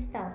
[0.00, 0.32] estão?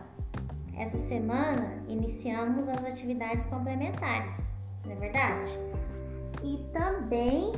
[0.77, 4.37] Essa semana iniciamos as atividades complementares,
[4.85, 5.51] não é verdade?
[6.43, 7.53] E também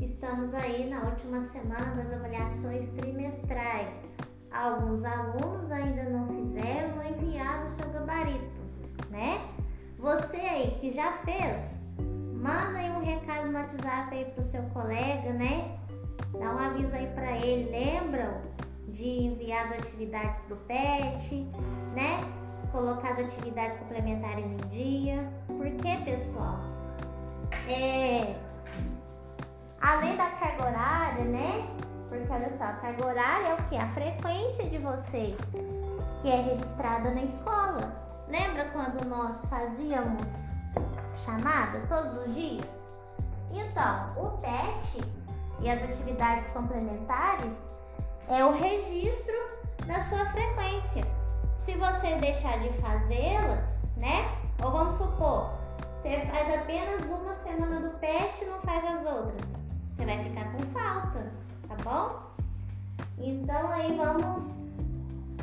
[0.00, 4.14] estamos aí na última semana das avaliações trimestrais.
[4.52, 8.60] Alguns alunos ainda não fizeram, não enviaram o seu gabarito,
[9.10, 9.40] né?
[9.98, 11.86] Você aí que já fez,
[12.34, 15.78] manda aí um recado no WhatsApp aí pro seu colega, né?
[16.38, 17.70] Dá um aviso aí para ele.
[17.70, 18.49] Lembram
[18.92, 21.46] de enviar as atividades do PET,
[21.94, 22.20] né?
[22.72, 25.28] Colocar as atividades complementares em dia.
[25.46, 26.60] Porque, pessoal,
[27.68, 28.36] é,
[29.80, 31.66] além da carga horária, né?
[32.08, 33.76] Porque olha só, a carga horária é o que?
[33.76, 35.38] A frequência de vocês
[36.22, 37.92] que é registrada na escola.
[38.28, 40.50] Lembra quando nós fazíamos
[41.24, 42.94] chamada todos os dias?
[43.52, 45.02] Então, o PET
[45.60, 47.69] e as atividades complementares
[48.30, 49.34] é o registro
[49.86, 51.04] da sua frequência.
[51.58, 54.30] Se você deixar de fazê-las, né?
[54.64, 55.50] Ou vamos supor,
[56.00, 59.56] você faz apenas uma semana do PET e não faz as outras.
[59.90, 61.32] Você vai ficar com falta,
[61.68, 62.30] tá bom?
[63.18, 64.58] Então aí vamos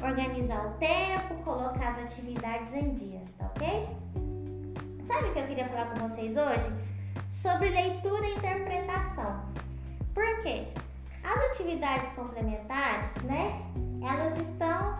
[0.01, 3.89] organizar o tempo, colocar as atividades em dia, tá ok?
[5.03, 6.69] Sabe o que eu queria falar com vocês hoje?
[7.29, 9.41] Sobre leitura e interpretação.
[10.13, 10.67] Por quê?
[11.27, 13.61] As atividades complementares, né?
[14.01, 14.97] Elas estão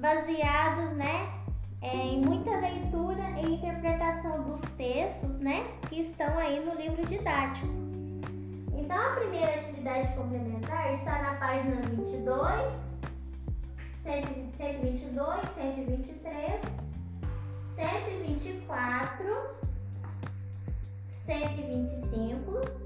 [0.00, 1.32] baseadas, né?
[1.80, 5.64] É, em muita leitura e interpretação dos textos, né?
[5.88, 7.68] Que estão aí no livro didático.
[8.76, 12.74] Então, a primeira atividade complementar está na página 22,
[14.02, 16.62] 122, 123,
[17.76, 19.24] 124,
[21.06, 22.83] 125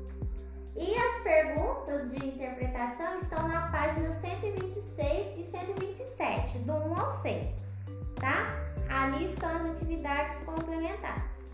[0.79, 7.67] e as perguntas de interpretação estão na página 126 e 127, do 1 ao 6,
[8.15, 8.55] tá?
[8.89, 11.51] Ali estão as atividades complementares.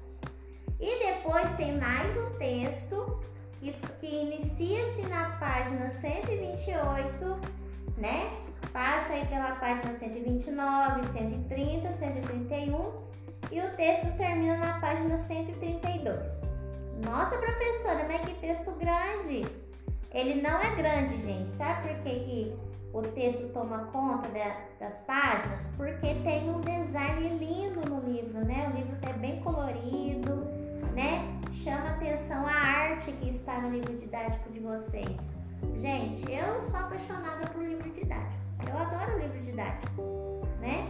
[0.78, 3.18] E depois tem mais um texto
[3.98, 7.40] que inicia-se na página 128,
[7.96, 8.30] né?
[8.74, 12.92] Passa aí pela página 129, 130, 131
[13.50, 16.53] e o texto termina na página 132.
[17.02, 19.44] Nossa, professora, mas que texto grande!
[20.12, 21.50] Ele não é grande, gente.
[21.50, 22.56] Sabe por que, que
[22.92, 24.28] o texto toma conta
[24.78, 25.68] das páginas?
[25.76, 28.70] Porque tem um design lindo no livro, né?
[28.72, 30.46] O livro é bem colorido,
[30.94, 31.34] né?
[31.50, 35.34] Chama atenção a arte que está no livro didático de vocês.
[35.80, 38.40] Gente, eu sou apaixonada por livro didático.
[38.68, 40.86] Eu adoro livro didático, né?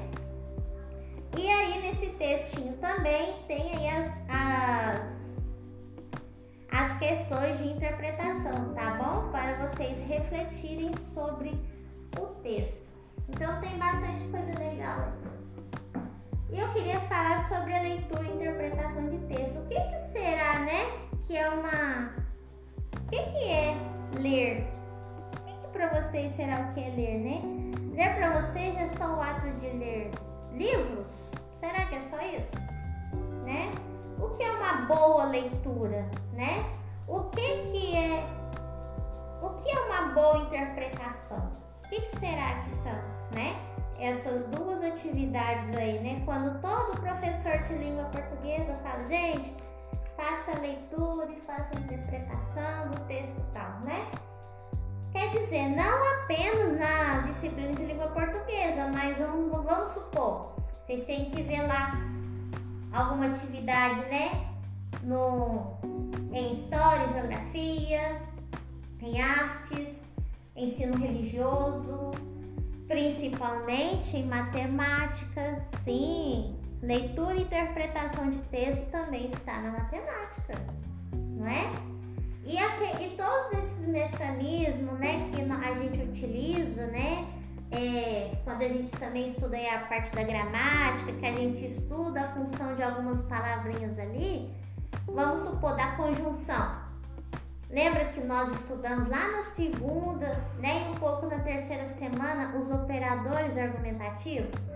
[1.39, 4.21] E aí nesse textinho também tem aí as
[7.09, 9.31] questões de interpretação, tá bom?
[9.31, 11.51] Para vocês refletirem sobre
[12.19, 12.91] o texto.
[13.29, 15.13] Então tem bastante coisa legal.
[16.51, 19.59] E eu queria falar sobre a leitura e interpretação de texto.
[19.59, 20.81] O que, que será, né?
[21.25, 22.15] Que é uma.
[22.97, 23.77] O que, que é
[24.19, 24.67] ler?
[25.35, 27.43] O que, que para vocês será o que é ler, né?
[27.93, 30.11] Ler para vocês é só o ato de ler
[30.55, 31.33] livros?
[31.53, 32.73] Será que é só isso?
[33.45, 33.71] Né?
[34.19, 36.65] O que é uma boa leitura, né?
[37.07, 38.25] O que que é
[39.43, 41.53] o que é uma boa interpretação?
[41.85, 42.99] O que, que será que são,
[43.35, 43.55] né?
[43.99, 46.23] Essas duas atividades aí, né?
[46.25, 49.55] Quando todo professor de língua portuguesa fala, gente,
[50.17, 54.11] faça a leitura e faça a interpretação do texto tal, né?
[55.13, 61.31] Quer dizer, não apenas na disciplina de língua portuguesa, mas vamos, vamos supor, vocês têm
[61.31, 62.01] que ver lá
[62.93, 64.54] alguma atividade, né?
[65.03, 65.79] No,
[66.33, 68.21] em história, geografia,
[69.01, 70.13] em artes,
[70.57, 72.13] ensino religioso,
[72.87, 76.57] principalmente em matemática, sim.
[76.83, 80.55] Leitura e interpretação de texto também está na matemática,
[81.13, 81.71] não é?
[82.47, 87.27] E, aqui, e todos esses mecanismos, né, que a gente utiliza, né,
[87.71, 92.33] é, quando a gente também estuda a parte da gramática, que a gente estuda a
[92.35, 94.53] função de algumas palavrinhas ali,
[95.15, 96.83] vamos supor da conjunção.
[97.71, 102.71] Lembra que nós estudamos lá na segunda, né, e um pouco na terceira semana, os
[102.71, 104.69] operadores argumentativos?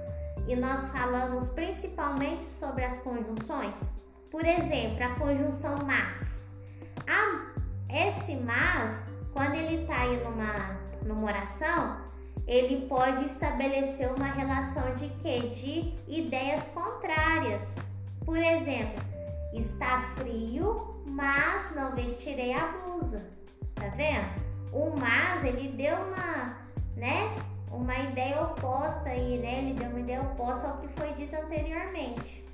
[0.47, 3.93] E nós falamos principalmente sobre as conjunções.
[4.31, 6.55] Por exemplo, a conjunção mas.
[7.07, 7.53] A,
[7.93, 11.99] esse mas, quando ele está aí numa, numa oração,
[12.47, 15.41] ele pode estabelecer uma relação de quê?
[15.41, 17.77] De ideias contrárias.
[18.25, 19.05] Por exemplo,
[19.53, 23.25] está frio, mas não vestirei a blusa.
[23.75, 24.49] Tá vendo?
[24.73, 26.57] O mas ele deu uma,
[26.97, 27.35] né?
[27.73, 29.61] Um, uma ideia oposta aí, né?
[29.61, 32.45] Ele deu uma ideia oposta ao que foi dito anteriormente.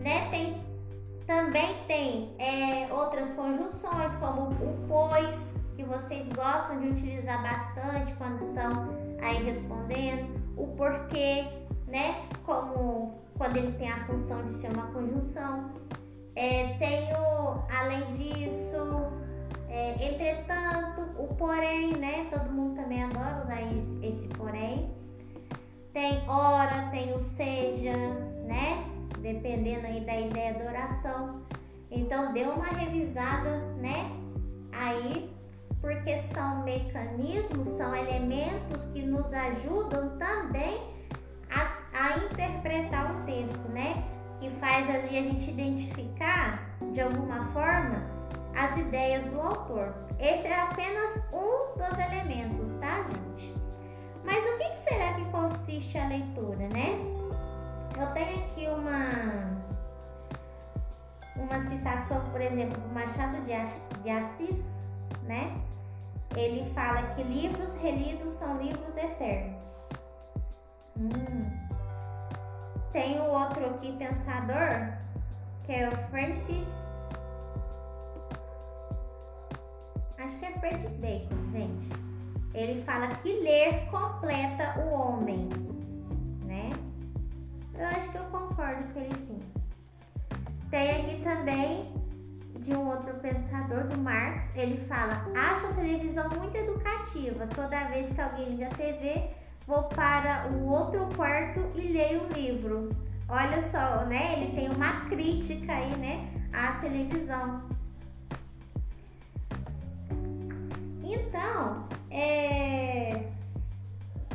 [0.00, 0.28] Né?
[0.30, 0.64] Tem,
[1.26, 8.48] também tem é, outras conjunções, como o pois, que vocês gostam de utilizar bastante quando
[8.48, 8.88] estão
[9.20, 11.46] aí respondendo, o porquê,
[11.86, 12.26] né?
[12.44, 15.70] Como quando ele tem a função de ser uma conjunção.
[16.34, 19.12] É, tenho, além disso,
[19.68, 22.26] é, entretanto, o porém, né?
[22.30, 23.60] Todo mundo também adora usar
[24.02, 24.94] esse porém.
[25.92, 27.96] Tem ora, tem o seja,
[28.46, 28.84] né?
[29.20, 31.42] Dependendo aí da ideia da oração.
[31.90, 34.10] Então, dê uma revisada, né?
[34.72, 35.30] Aí,
[35.80, 40.80] porque são mecanismos, são elementos que nos ajudam também
[41.50, 43.01] a, a interpretar
[44.72, 48.02] faz ali a gente identificar de alguma forma
[48.56, 49.94] as ideias do autor.
[50.18, 53.54] Esse é apenas um dos elementos, tá, gente?
[54.24, 56.98] Mas o que, que será que consiste a leitura, né?
[58.00, 59.60] Eu tenho aqui uma
[61.36, 64.86] uma citação, por exemplo, do Machado de Assis,
[65.24, 65.54] né?
[66.34, 69.90] Ele fala que livros relidos são livros eternos.
[70.96, 71.61] Hum.
[72.92, 74.92] Tem o outro aqui, pensador,
[75.64, 76.68] que é o Francis.
[80.18, 81.88] Acho que é Francis Bacon, gente.
[82.54, 85.48] Ele fala que ler completa o homem,
[86.44, 86.68] né?
[87.78, 89.40] Eu acho que eu concordo com ele sim.
[90.70, 91.94] Tem aqui também
[92.60, 97.46] de um outro pensador, do Marx, ele fala: Acho a televisão muito educativa.
[97.46, 99.30] Toda vez que alguém liga a TV,
[99.66, 102.90] vou para o outro quarto e leio um livro.
[103.28, 104.34] Olha só, né?
[104.34, 107.62] Ele tem uma crítica aí, né, à televisão.
[111.02, 113.28] Então, é...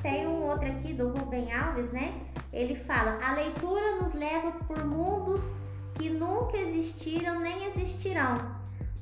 [0.01, 2.13] tem um outro aqui do Rubem Alves, né?
[2.51, 5.56] Ele fala: a leitura nos leva por mundos
[5.95, 8.38] que nunca existiram nem existirão,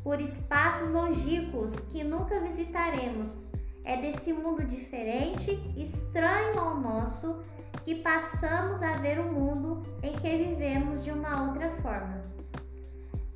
[0.04, 3.46] por espaços longínquos que nunca visitaremos
[3.86, 7.40] é desse mundo diferente, estranho ao nosso,
[7.84, 12.26] que passamos a ver o mundo em que vivemos de uma outra forma.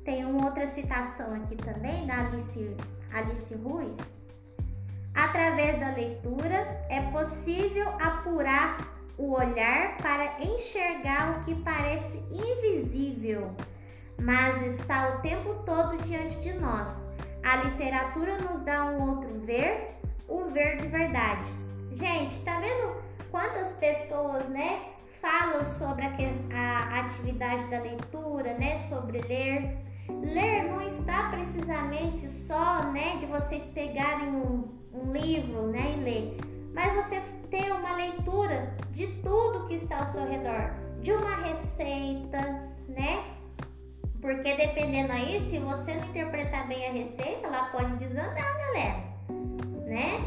[0.04, 2.76] Tem uma outra citação aqui também da Alice,
[3.12, 3.96] Alice Ruiz.
[5.14, 8.78] Através da leitura é possível apurar
[9.16, 13.54] o olhar para enxergar o que parece invisível,
[14.20, 17.06] mas está o tempo todo diante de nós.
[17.42, 19.99] A literatura nos dá um outro ver
[20.30, 21.46] o ver de verdade.
[21.92, 24.80] Gente, tá vendo quantas pessoas, né,
[25.20, 26.04] falam sobre
[26.54, 29.76] a, atividade da leitura, né, sobre ler.
[30.08, 36.36] Ler não está precisamente só, né, de vocês pegarem um, um livro, né, e ler,
[36.72, 42.38] mas você ter uma leitura de tudo que está ao seu redor, de uma receita,
[42.88, 43.24] né?
[44.20, 49.09] Porque dependendo aí, se você não interpretar bem a receita, ela pode desandar, galera
[49.90, 50.20] né?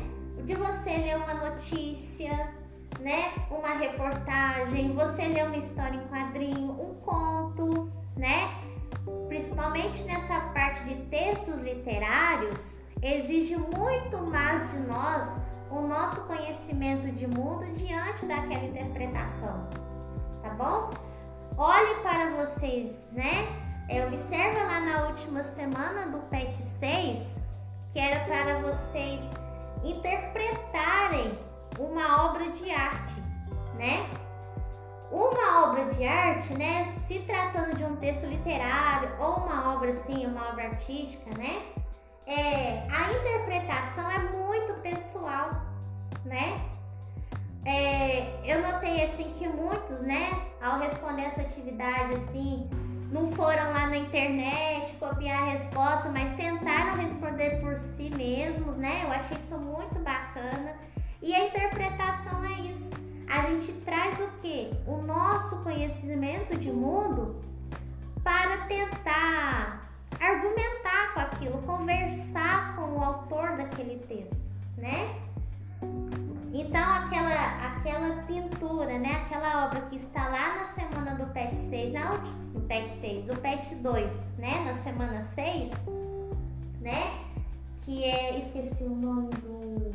[0.43, 2.53] De você ler uma notícia,
[2.99, 3.31] né?
[3.49, 8.51] Uma reportagem, você ler uma história em quadrinho, um conto, né?
[9.29, 15.39] Principalmente nessa parte de textos literários, exige muito mais de nós
[15.71, 19.67] o nosso conhecimento de mundo diante daquela interpretação,
[20.43, 20.89] tá bom?
[21.57, 23.47] Olhe para vocês, né?
[23.89, 27.41] É, observa lá na última semana do PET 6,
[27.93, 29.12] que era para vocês
[29.83, 31.37] interpretarem
[31.79, 33.21] uma obra de arte,
[33.75, 34.09] né?
[35.11, 40.25] Uma obra de arte, né, se tratando de um texto literário ou uma obra assim,
[40.25, 41.61] uma obra artística, né?
[42.25, 45.51] É, a interpretação é muito pessoal,
[46.25, 46.61] né?
[47.65, 52.69] É, eu notei assim que muitos, né, ao responder essa atividade assim,
[53.13, 59.03] não foram lá na internet copiar a resposta, mas tentaram responder por si mesmos, né?
[59.03, 60.73] Eu achei isso muito bacana.
[61.21, 62.91] E a interpretação é isso.
[63.29, 64.71] A gente traz o que?
[64.87, 67.39] O nosso conhecimento de mundo
[68.23, 69.87] para tentar
[70.19, 74.43] argumentar com aquilo, conversar com o autor daquele texto,
[74.75, 75.15] né?
[76.51, 79.23] Então, aquela, aquela pintura, né?
[79.23, 80.92] Aquela obra que está lá na semana
[81.33, 82.17] PET 6, não,
[82.53, 84.63] do PET 6, do PET 2, né?
[84.65, 85.71] Na semana 6,
[86.79, 87.19] né?
[87.79, 89.91] Que é, esqueci o nome do,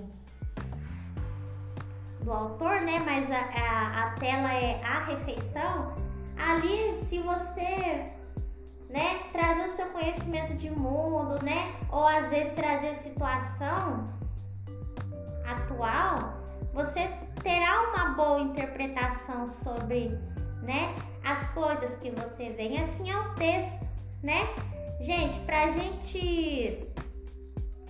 [2.25, 2.99] do autor, né?
[3.05, 5.97] Mas a, a, a tela é A Refeição.
[6.37, 8.13] Ali, se você
[8.89, 11.75] né, trazer o seu conhecimento de mundo, né?
[11.91, 14.09] Ou às vezes trazer situação
[15.47, 16.35] atual,
[16.73, 17.09] você
[17.43, 20.09] terá uma boa interpretação sobre,
[20.63, 20.95] né,
[21.29, 22.55] as coisas que você.
[22.59, 23.87] E assim é o texto,
[24.23, 24.49] né?
[25.01, 26.89] Gente, pra gente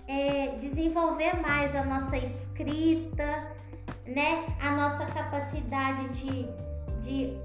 [0.07, 3.47] é, desenvolver mais a nossa escrita,
[4.05, 6.47] né, a nossa capacidade de,
[7.01, 7.37] de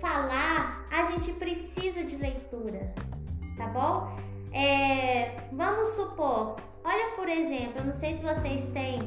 [0.00, 2.92] falar, a gente precisa de leitura,
[3.56, 4.16] tá bom?
[4.52, 9.00] É, vamos supor, olha por exemplo, eu não sei se vocês têm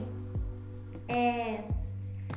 [1.07, 1.63] é,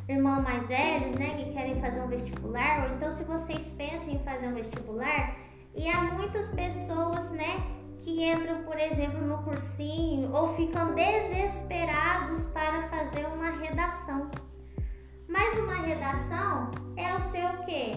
[0.08, 4.18] irmãos mais velhos, né, que querem fazer um vestibular, ou então se vocês pensam em
[4.20, 5.36] fazer um vestibular,
[5.74, 7.62] e há muitas pessoas, né,
[8.00, 14.30] que entram, por exemplo, no cursinho ou ficam desesperados para fazer uma redação.
[15.26, 17.94] Mas uma redação é o seu quê?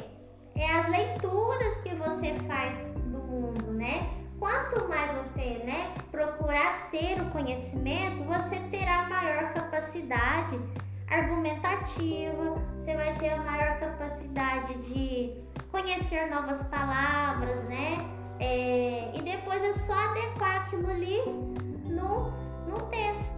[0.55, 4.09] É as leituras que você faz do mundo, né?
[4.39, 10.57] Quanto mais você, né, procurar ter o conhecimento, você terá maior capacidade
[11.09, 15.33] argumentativa, você vai ter a maior capacidade de
[15.71, 17.97] conhecer novas palavras, né?
[18.39, 21.21] É, e depois é só adequar aquilo ali
[21.85, 22.31] no,
[22.67, 23.35] no texto,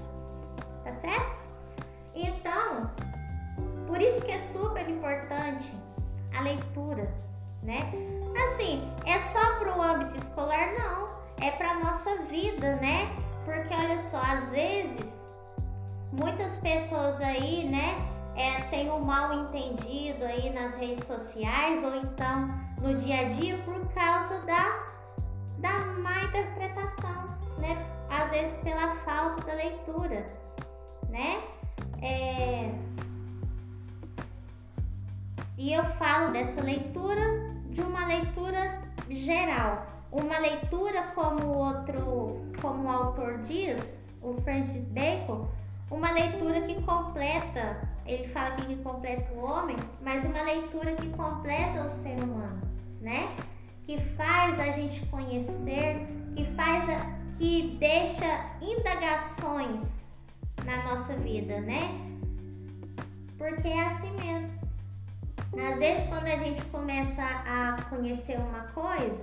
[0.83, 1.43] tá certo?
[2.13, 2.91] Então,
[3.87, 5.71] por isso que é super importante
[6.37, 7.13] a leitura,
[7.63, 7.91] né?
[8.45, 10.73] Assim, é só para o âmbito escolar?
[10.77, 11.09] Não,
[11.45, 13.09] é para nossa vida, né?
[13.45, 15.28] Porque olha só, às vezes,
[16.11, 17.95] muitas pessoas aí, né,
[18.35, 22.49] é, tem um mal entendido aí nas redes sociais ou então
[22.81, 24.79] no dia a dia por causa da,
[25.57, 27.85] da má interpretação, né?
[28.09, 30.25] Às vezes pela falta da leitura,
[31.09, 31.43] né?
[32.01, 32.71] É...
[35.57, 37.21] E eu falo dessa leitura
[37.65, 44.85] de uma leitura geral, uma leitura como o outro, como o autor diz, o Francis
[44.85, 45.47] Bacon,
[45.91, 51.07] uma leitura que completa ele fala aqui que completa o homem, mas uma leitura que
[51.09, 52.59] completa o ser humano,
[52.99, 53.35] né?
[53.83, 57.05] Que faz a gente conhecer, que faz a,
[57.37, 60.07] que deixa indagações
[60.65, 62.01] na nossa vida, né?
[63.37, 64.57] Porque é assim mesmo.
[65.71, 69.21] Às vezes quando a gente começa a conhecer uma coisa,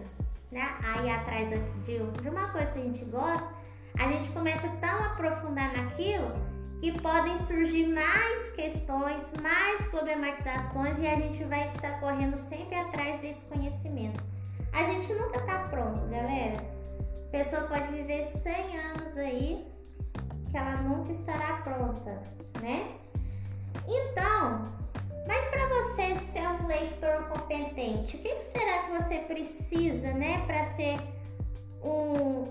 [0.52, 0.76] né?
[0.84, 1.48] Aí atrás
[1.84, 3.48] de, uma coisa que a gente gosta,
[3.98, 11.16] a gente começa tão aprofundar naquilo que podem surgir mais questões, mais problematizações e a
[11.16, 14.22] gente vai estar correndo sempre atrás desse conhecimento.
[14.72, 16.56] A gente nunca está pronto, galera.
[17.28, 19.66] A pessoa pode viver 100 anos aí
[20.50, 22.22] que ela nunca estará pronta,
[22.60, 22.86] né?
[23.88, 24.72] Então,
[25.26, 30.44] mas para você ser um leitor competente, o que, que será que você precisa, né,
[30.46, 30.98] para ser
[31.82, 32.44] um,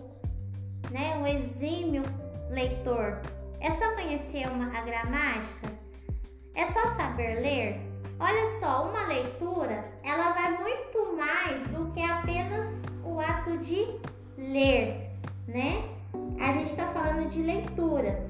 [0.92, 2.04] né, um exímio
[2.50, 3.22] leitor?
[3.66, 5.74] É só conhecer uma, a gramática?
[6.54, 7.82] É só saber ler?
[8.20, 14.00] Olha só, uma leitura, ela vai muito mais do que apenas o ato de
[14.38, 15.10] ler,
[15.48, 15.84] né?
[16.40, 18.30] A gente está falando de leitura.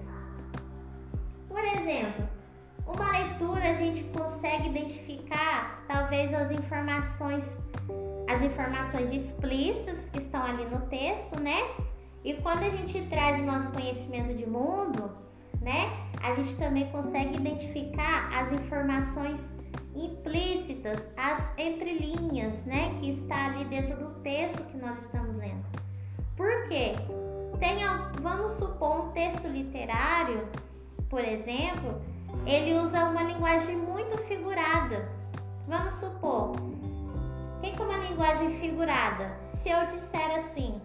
[1.50, 2.30] Por exemplo,
[2.88, 7.60] uma leitura a gente consegue identificar talvez as informações,
[8.30, 11.60] as informações explícitas que estão ali no texto, né?
[12.24, 15.25] E quando a gente traz o nosso conhecimento de mundo,
[15.66, 15.92] né?
[16.22, 19.52] A gente também consegue identificar as informações
[19.96, 22.96] implícitas, as entrelinhas, né?
[23.00, 25.66] Que está ali dentro do texto que nós estamos lendo.
[26.38, 26.94] Por quê?
[27.60, 27.78] Tem,
[28.22, 30.48] vamos supor, um texto literário,
[31.10, 32.00] por exemplo,
[32.46, 35.10] ele usa uma linguagem muito figurada.
[35.68, 39.36] Vamos supor, o que é uma linguagem figurada?
[39.48, 40.80] Se eu disser assim,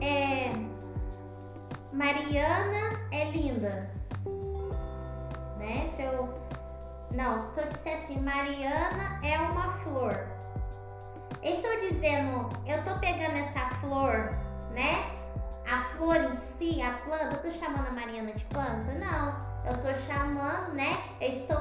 [0.00, 0.50] é,
[1.92, 3.90] Mariana é linda.
[5.58, 5.88] Né?
[5.94, 6.42] Se eu
[7.14, 10.26] não, se eu disser assim, Mariana é uma flor.
[11.42, 14.34] Eu estou dizendo, eu estou pegando essa flor,
[14.72, 15.10] né?
[15.70, 18.92] A flor em si, a planta, eu estou chamando a Mariana de planta?
[18.94, 20.98] Não, eu estou chamando, né?
[21.20, 21.58] Eu estou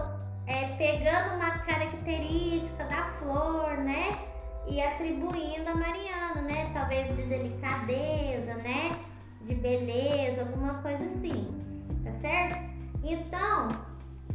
[0.48, 4.20] é, pegando uma característica da flor, né?
[4.68, 6.72] E atribuindo a Mariana, né?
[6.74, 8.98] Talvez de delicadeza, né?
[9.46, 11.48] De beleza, alguma coisa assim,
[12.04, 12.72] tá certo?
[13.04, 13.70] Então,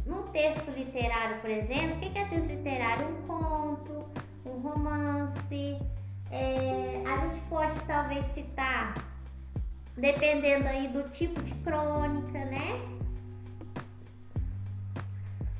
[0.05, 3.07] no texto literário, por exemplo, o que é texto literário?
[3.07, 4.05] Um conto,
[4.45, 5.77] um romance.
[6.31, 8.95] É, a gente pode talvez citar,
[9.95, 12.81] dependendo aí do tipo de crônica, né?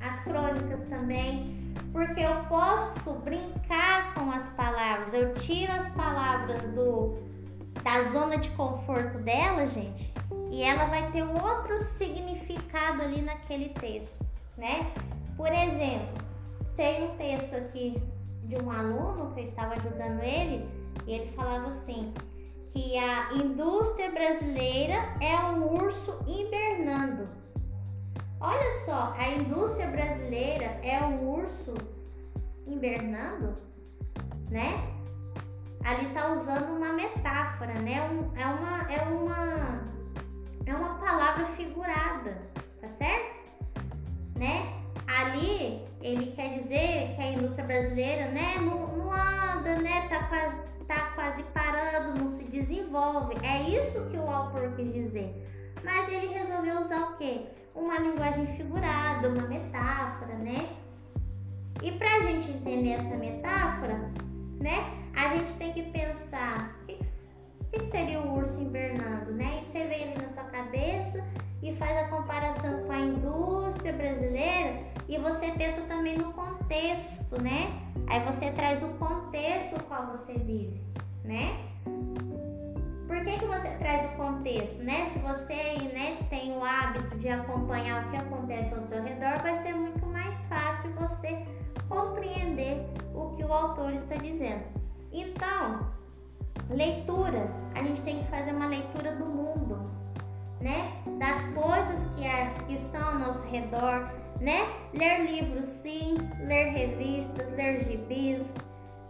[0.02, 7.27] As crônicas também, porque eu posso brincar com as palavras, eu tiro as palavras do
[7.88, 10.14] da zona de conforto dela, gente,
[10.52, 14.26] e ela vai ter um outro significado ali naquele texto,
[14.58, 14.92] né?
[15.38, 16.22] Por exemplo,
[16.76, 18.04] tem um texto aqui
[18.44, 20.70] de um aluno que eu estava ajudando ele
[21.06, 22.14] e ele falava assim
[22.74, 27.30] que a indústria brasileira é um urso hibernando.
[28.42, 31.74] Olha só, a indústria brasileira é um urso
[32.68, 33.58] hibernando,
[34.52, 34.94] né?
[35.88, 38.02] Ali tá usando uma metáfora, né?
[38.12, 39.88] Um, é uma é uma
[40.66, 42.42] é uma palavra figurada,
[42.82, 43.54] tá certo?
[44.36, 44.66] Né?
[45.08, 50.28] Ali ele quer dizer que a indústria brasileira, né, não, não anda, né, tá,
[50.86, 53.36] tá quase parando, não se desenvolve.
[53.42, 55.34] É isso que o autor quis dizer.
[55.86, 57.46] Mas ele resolveu usar o quê?
[57.74, 60.68] Uma linguagem figurada, uma metáfora, né?
[61.82, 64.12] E pra gente entender essa metáfora,
[64.60, 69.64] né, a gente tem que pensar o que, que, seria o urso invernando, né?
[69.64, 71.26] E você vem ali na sua cabeça
[71.64, 77.82] e faz a comparação com a indústria brasileira e você pensa também no contexto, né?
[78.06, 80.80] Aí você traz o contexto no qual você vive,
[81.24, 81.66] né?
[83.08, 85.08] Por que, que você traz o contexto, né?
[85.08, 85.56] Se você
[85.94, 90.06] né, tem o hábito de acompanhar o que acontece ao seu redor, vai ser muito
[90.06, 91.44] mais fácil você
[91.90, 94.78] compreender o que o autor está dizendo.
[95.18, 95.88] Então,
[96.70, 99.90] leitura, a gente tem que fazer uma leitura do mundo,
[100.62, 100.92] né?
[101.18, 104.68] Das coisas que, é, que estão ao nosso redor, né?
[104.94, 108.54] Ler livros sim, ler revistas, ler gibis,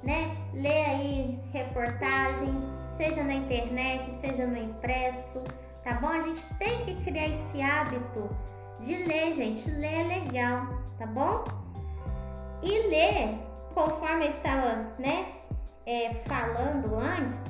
[0.02, 0.34] né?
[0.54, 5.44] Ler aí reportagens, seja na internet, seja no impresso,
[5.84, 6.08] tá bom?
[6.08, 8.30] A gente tem que criar esse hábito
[8.80, 9.70] de ler, gente.
[9.72, 11.44] Ler é legal, tá bom?
[12.64, 13.40] E ler,
[13.74, 15.34] conforme eu estava, né,
[15.88, 17.46] é, falando antes,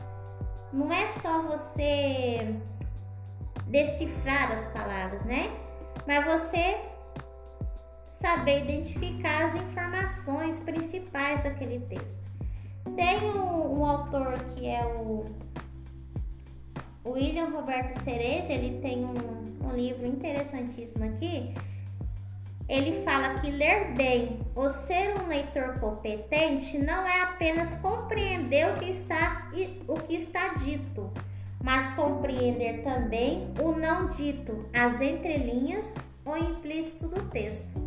[0.71, 2.55] não é só você
[3.65, 5.49] decifrar as palavras, né?
[6.05, 6.77] Mas você
[8.07, 12.23] saber identificar as informações principais daquele texto.
[12.95, 15.25] Tem um, um autor que é o
[17.05, 21.55] William Roberto Cereja, ele tem um, um livro interessantíssimo aqui.
[22.69, 28.79] Ele fala que ler bem ou ser um leitor competente não é apenas compreender o
[28.79, 29.49] que está,
[29.87, 31.09] o que está dito,
[31.63, 37.79] mas compreender também o não dito, as entrelinhas ou implícito do texto.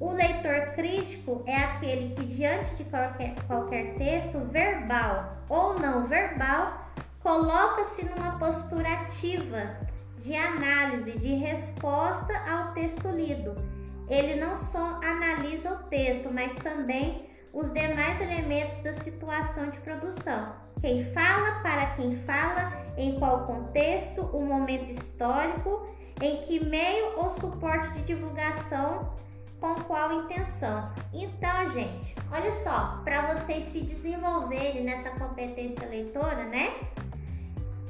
[0.00, 6.88] O leitor crítico é aquele que, diante de qualquer, qualquer texto, verbal ou não verbal,
[7.20, 9.76] coloca-se numa postura ativa
[10.16, 13.77] de análise, de resposta ao texto lido.
[14.08, 20.54] Ele não só analisa o texto, mas também os demais elementos da situação de produção.
[20.80, 25.88] Quem fala, para quem fala, em qual contexto, o momento histórico,
[26.22, 29.16] em que meio ou suporte de divulgação,
[29.60, 30.92] com qual intenção.
[31.12, 36.72] Então, gente, olha só, para vocês se desenvolverem nessa competência leitora, né?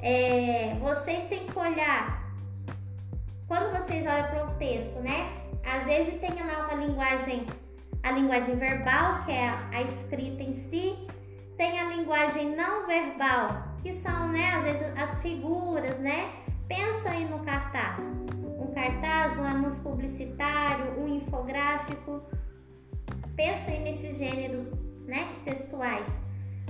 [0.01, 2.33] É, vocês têm que olhar,
[3.47, 5.48] quando vocês olham para o texto, né?
[5.69, 7.45] Às vezes tem lá uma linguagem,
[8.01, 11.07] a linguagem verbal, que é a escrita em si,
[11.57, 16.31] tem a linguagem não verbal, que são, né, às vezes as figuras, né?
[16.67, 18.17] Pensa aí no cartaz.
[18.59, 22.23] Um cartaz, um anúncio publicitário, um infográfico.
[23.35, 24.73] Pensa aí nesses gêneros,
[25.05, 26.19] né, textuais,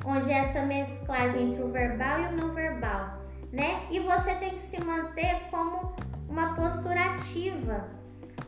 [0.05, 3.19] onde essa mesclagem entre o verbal e o não verbal,
[3.51, 3.85] né?
[3.89, 5.95] E você tem que se manter como
[6.27, 7.98] uma postura ativa,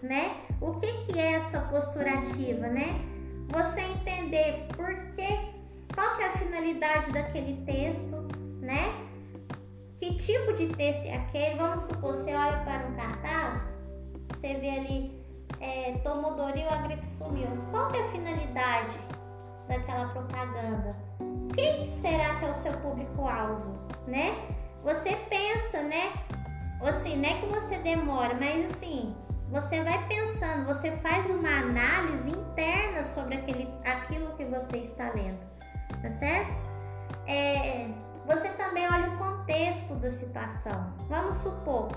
[0.01, 0.35] né?
[0.59, 2.99] O que que é essa postura ativa, né?
[3.49, 5.51] Você entender por que
[5.93, 8.27] qual que é a finalidade daquele texto,
[8.61, 8.93] né?
[9.99, 11.55] Que tipo de texto é aquele?
[11.55, 13.77] Vamos supor, você olha para um cartaz,
[14.29, 15.21] você vê ali
[15.59, 16.65] é, Tomodoril
[17.03, 17.47] sumiu.
[17.71, 18.97] Qual que é a finalidade
[19.67, 20.95] daquela propaganda?
[21.53, 24.35] Quem será que é o seu público-alvo, né?
[24.83, 26.13] Você pensa, né?
[26.81, 29.15] Assim, não é que você demora, mas assim,
[29.51, 35.51] você vai pensando, você faz uma análise interna sobre aquele, aquilo que você está lendo
[36.01, 36.51] tá certo?
[37.27, 37.87] É,
[38.25, 40.93] você também olha o contexto da situação.
[41.09, 41.89] Vamos supor,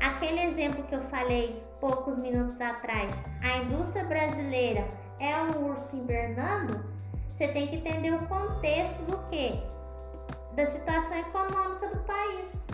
[0.00, 4.86] aquele exemplo que eu falei poucos minutos atrás, a indústria brasileira
[5.18, 6.84] é um urso invernando,
[7.32, 9.62] você tem que entender o contexto do que?
[10.54, 12.66] Da situação econômica do país.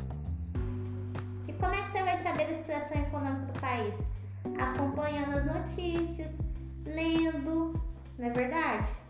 [1.46, 4.04] E como é que você vai saber da situação econômica do país?
[4.58, 6.40] Acompanhando as notícias,
[6.84, 7.80] lendo,
[8.18, 9.06] não é verdade?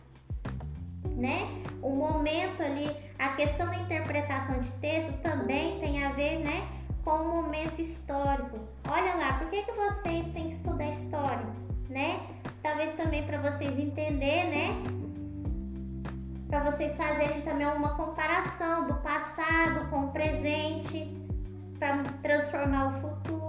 [1.17, 1.49] né?
[1.83, 6.69] O momento ali, a questão da interpretação de texto também tem a ver, né,
[7.05, 8.59] com o momento histórico.
[8.89, 11.47] Olha lá, por que, que vocês têm que estudar história,
[11.89, 12.21] né?
[12.63, 14.83] Talvez também para vocês entenderem, né?
[16.49, 21.13] Para vocês fazerem também uma comparação do passado com o presente,
[21.79, 23.46] para transformar o futuro.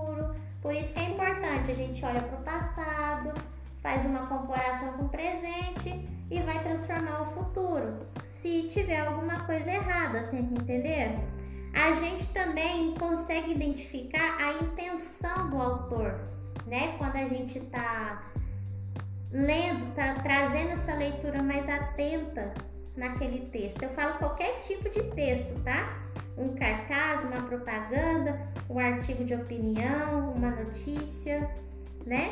[0.67, 3.33] Por isso que é importante a gente olha para o passado,
[3.81, 8.05] faz uma comparação com o presente e vai transformar o futuro.
[8.25, 11.17] Se tiver alguma coisa errada, entender?
[11.73, 16.19] A gente também consegue identificar a intenção do autor,
[16.65, 16.97] né?
[16.97, 18.29] Quando a gente está
[19.31, 22.53] lendo, tá trazendo essa leitura mais atenta
[22.93, 23.83] naquele texto.
[23.83, 26.06] Eu falo qualquer tipo de texto, tá?
[26.37, 31.49] Um cartaz, uma propaganda, um artigo de opinião, uma notícia,
[32.05, 32.31] né?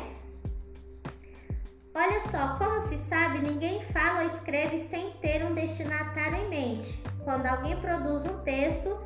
[1.94, 7.02] Olha só, como se sabe, ninguém fala ou escreve sem ter um destinatário em mente.
[7.24, 8.98] Quando alguém produz um texto,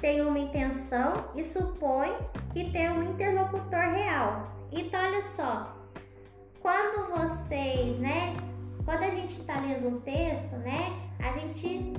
[0.00, 2.16] tem uma intenção e supõe
[2.52, 4.52] que tem um interlocutor real.
[4.70, 5.76] Então, olha só,
[6.60, 8.36] quando vocês, né,
[8.84, 11.92] quando a gente está lendo um texto, né, a gente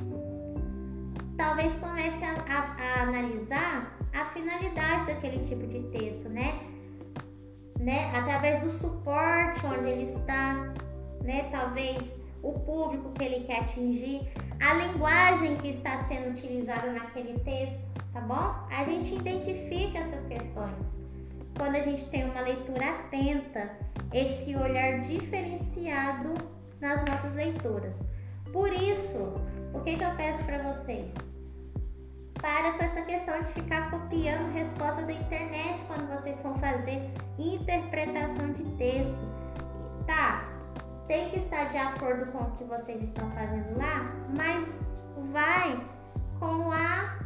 [1.37, 6.59] talvez comece a, a, a analisar a finalidade daquele tipo de texto, né?
[7.79, 8.11] né?
[8.15, 10.73] Através do suporte onde ele está,
[11.23, 11.47] né?
[11.51, 14.27] Talvez o público que ele quer atingir,
[14.59, 17.79] a linguagem que está sendo utilizada naquele texto,
[18.11, 18.67] tá bom?
[18.71, 20.97] A gente identifica essas questões.
[21.57, 23.71] Quando a gente tem uma leitura atenta,
[24.13, 26.33] esse olhar diferenciado
[26.79, 28.03] nas nossas leituras.
[28.53, 29.33] Por isso,
[29.77, 31.15] o que, que eu peço para vocês?
[32.37, 38.51] para com essa questão de ficar copiando respostas da internet quando vocês vão fazer interpretação
[38.53, 39.25] de texto.
[40.05, 40.47] Tá,
[41.07, 44.85] tem que estar de acordo com o que vocês estão fazendo lá, mas
[45.31, 45.85] vai
[46.39, 47.17] com a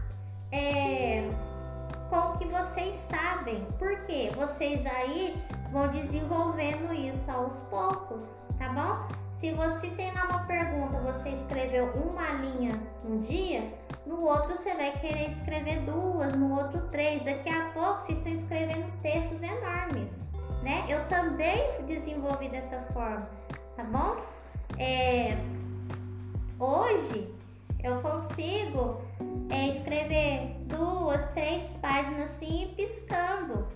[0.51, 1.29] é,
[2.09, 3.67] com o que vocês sabem.
[3.77, 9.20] Porque vocês aí vão desenvolvendo isso aos poucos, tá bom?
[9.41, 13.73] Se você tem uma pergunta, você escreveu uma linha um dia,
[14.05, 17.23] no outro você vai querer escrever duas, no outro três.
[17.23, 20.29] Daqui a pouco vocês estão escrevendo textos enormes,
[20.61, 20.85] né?
[20.87, 23.27] Eu também desenvolvi dessa forma,
[23.75, 24.23] tá bom?
[24.77, 25.35] É,
[26.59, 27.33] hoje
[27.83, 29.01] eu consigo
[29.49, 33.67] é, escrever duas, três páginas assim piscando.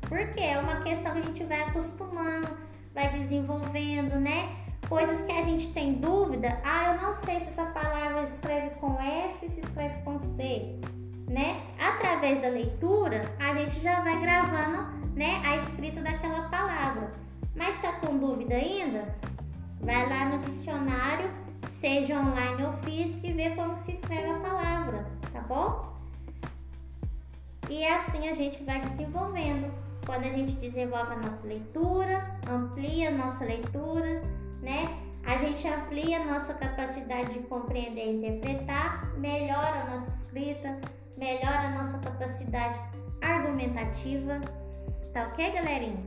[0.00, 2.48] Porque é uma questão que a gente vai acostumando,
[2.92, 4.64] vai desenvolvendo, né?
[4.88, 8.70] Coisas que a gente tem dúvida, ah, eu não sei se essa palavra se escreve
[8.76, 10.78] com S, se escreve com C,
[11.28, 11.62] né?
[11.78, 17.12] Através da leitura, a gente já vai gravando, né, a escrita daquela palavra.
[17.54, 19.14] Mas está com dúvida ainda?
[19.80, 21.30] Vai lá no dicionário,
[21.68, 25.94] seja online ou físico, e vê como se escreve a palavra, tá bom?
[27.70, 29.72] E assim a gente vai desenvolvendo.
[30.04, 34.22] Quando a gente desenvolve a nossa leitura, amplia a nossa leitura,
[34.64, 34.98] né?
[35.26, 40.78] A gente amplia a nossa capacidade de compreender e interpretar, melhora a nossa escrita,
[41.16, 42.78] melhora a nossa capacidade
[43.22, 44.40] argumentativa.
[45.12, 46.02] Tá ok, galerinha?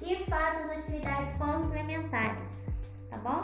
[0.00, 2.68] E faça as atividades complementares,
[3.10, 3.40] tá bom?